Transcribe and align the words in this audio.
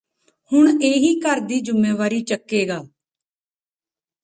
ਹੁਣ 0.51 0.81
ਇਹੀ 0.81 1.13
ਘਰ 1.19 1.39
ਦੀ 1.39 1.59
ਜੁੰਮੇਵਾਰੀ 1.61 2.21
ਚੱਕੇਗਾ 2.23 2.81